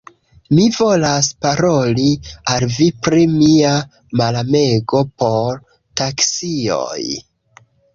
Mi 0.53 0.61
volas 0.77 1.29
paroli 1.45 2.07
al 2.55 2.67
vi 2.79 2.89
pri 3.09 3.29
mia 3.37 3.77
malamego 4.25 5.07
por 5.25 5.65
taksioj. 6.05 7.03